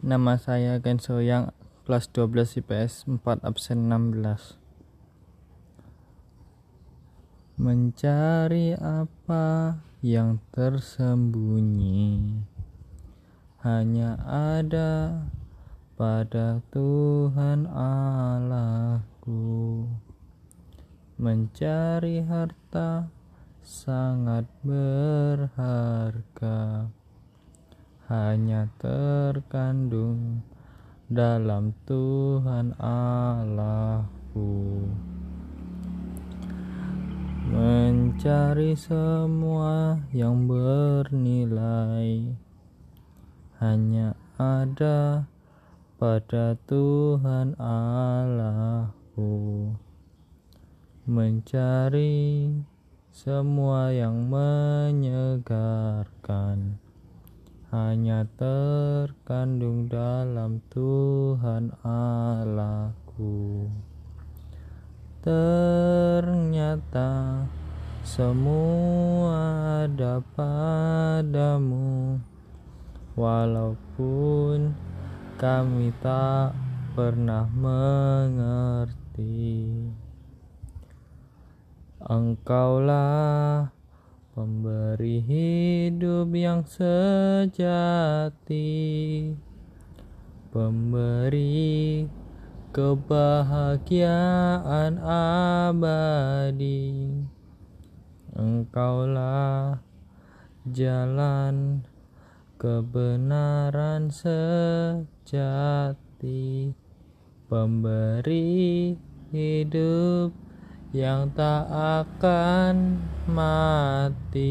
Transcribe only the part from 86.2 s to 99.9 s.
yang sejati, pemberi kebahagiaan abadi. Engkaulah